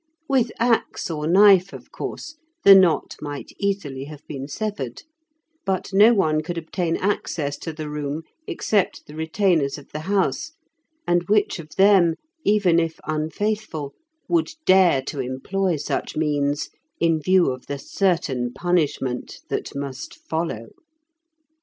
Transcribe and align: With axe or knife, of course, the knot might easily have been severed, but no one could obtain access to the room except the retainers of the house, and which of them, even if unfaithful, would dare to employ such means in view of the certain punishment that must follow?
With 0.27 0.51
axe 0.57 1.11
or 1.11 1.27
knife, 1.27 1.73
of 1.73 1.91
course, 1.91 2.35
the 2.63 2.73
knot 2.73 3.17
might 3.21 3.51
easily 3.59 4.05
have 4.05 4.25
been 4.25 4.47
severed, 4.47 5.03
but 5.63 5.93
no 5.93 6.11
one 6.11 6.41
could 6.41 6.57
obtain 6.57 6.97
access 6.97 7.55
to 7.59 7.71
the 7.71 7.87
room 7.87 8.23
except 8.47 9.05
the 9.05 9.13
retainers 9.15 9.77
of 9.77 9.89
the 9.89 9.99
house, 10.09 10.53
and 11.07 11.29
which 11.29 11.59
of 11.59 11.75
them, 11.75 12.15
even 12.43 12.79
if 12.79 12.99
unfaithful, 13.03 13.93
would 14.27 14.49
dare 14.65 15.03
to 15.03 15.19
employ 15.19 15.75
such 15.75 16.17
means 16.17 16.69
in 16.99 17.21
view 17.21 17.51
of 17.51 17.67
the 17.67 17.77
certain 17.77 18.51
punishment 18.53 19.41
that 19.49 19.75
must 19.75 20.15
follow? 20.27 20.69